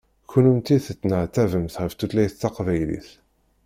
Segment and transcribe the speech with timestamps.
[0.29, 3.09] Kunemti tettneɛtabemt ɣef tutlayt taqbaylit.